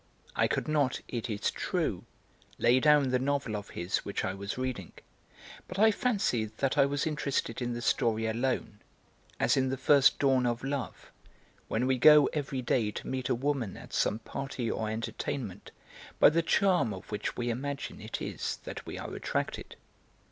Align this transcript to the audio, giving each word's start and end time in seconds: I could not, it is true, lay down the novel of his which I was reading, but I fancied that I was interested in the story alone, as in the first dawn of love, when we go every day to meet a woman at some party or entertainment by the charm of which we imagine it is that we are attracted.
I 0.35 0.47
could 0.47 0.67
not, 0.67 0.99
it 1.07 1.29
is 1.29 1.51
true, 1.51 2.05
lay 2.57 2.79
down 2.79 3.09
the 3.09 3.19
novel 3.19 3.55
of 3.55 3.69
his 3.77 3.97
which 3.99 4.25
I 4.25 4.33
was 4.33 4.57
reading, 4.57 4.93
but 5.67 5.77
I 5.77 5.91
fancied 5.91 6.57
that 6.57 6.75
I 6.75 6.87
was 6.87 7.05
interested 7.05 7.61
in 7.61 7.73
the 7.73 7.83
story 7.83 8.25
alone, 8.25 8.79
as 9.39 9.55
in 9.55 9.69
the 9.69 9.77
first 9.77 10.17
dawn 10.17 10.47
of 10.47 10.63
love, 10.63 11.11
when 11.67 11.85
we 11.85 11.99
go 11.99 12.25
every 12.33 12.63
day 12.63 12.89
to 12.89 13.07
meet 13.07 13.29
a 13.29 13.35
woman 13.35 13.77
at 13.77 13.93
some 13.93 14.17
party 14.17 14.71
or 14.71 14.89
entertainment 14.89 15.69
by 16.19 16.31
the 16.31 16.41
charm 16.41 16.95
of 16.95 17.11
which 17.11 17.37
we 17.37 17.51
imagine 17.51 18.01
it 18.01 18.23
is 18.23 18.57
that 18.63 18.83
we 18.87 18.97
are 18.97 19.13
attracted. 19.13 19.75